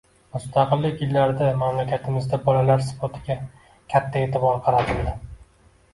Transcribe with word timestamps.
Mustaqillik 0.35 1.03
yillarida 1.03 1.49
mamlakatimizda 1.59 2.39
bolalar 2.47 2.83
sportiga 2.89 3.37
katta 3.95 4.25
e’tibor 4.29 4.61
qaratildi 4.69 5.15